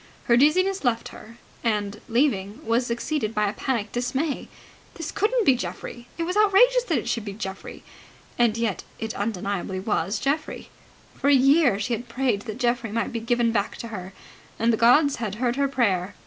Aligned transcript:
Her 0.23 0.35
dizziness 0.35 0.83
left 0.83 1.09
her; 1.09 1.37
and, 1.63 2.01
leaving, 2.09 2.65
was 2.65 2.87
succeeded 2.87 3.35
by 3.35 3.47
a 3.47 3.53
panic 3.53 3.91
dismay. 3.91 4.47
This 4.95 5.11
couldn't 5.11 5.45
be 5.45 5.53
Geoffrey! 5.55 6.07
It 6.17 6.23
was 6.23 6.35
outrageous 6.35 6.83
that 6.85 6.97
it 6.97 7.07
should 7.07 7.23
be 7.23 7.33
Geoffrey! 7.33 7.83
And 8.35 8.57
yet 8.57 8.83
it 8.97 9.13
undeniably 9.13 9.79
was 9.79 10.17
Geoffrey. 10.17 10.71
For 11.13 11.29
a 11.29 11.35
year 11.35 11.79
she 11.79 11.93
had 11.93 12.09
prayed 12.09 12.41
that 12.47 12.57
Geoffrey 12.57 12.91
might 12.91 13.13
be 13.13 13.19
given 13.19 13.51
back 13.51 13.77
to 13.77 13.89
her, 13.89 14.11
and 14.57 14.73
the 14.73 14.75
gods 14.75 15.17
had 15.17 15.35
heard 15.35 15.55
her 15.55 15.67
prayer. 15.67 16.15